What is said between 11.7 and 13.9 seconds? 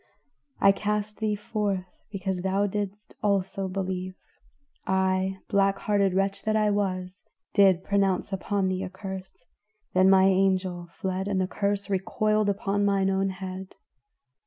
recoiled upon mine own head.